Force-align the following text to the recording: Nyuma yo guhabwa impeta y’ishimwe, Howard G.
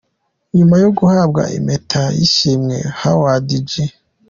Nyuma 0.57 0.75
yo 0.83 0.89
guhabwa 0.97 1.43
impeta 1.57 2.01
y’ishimwe, 2.17 2.77
Howard 2.99 3.47
G. 3.69 3.71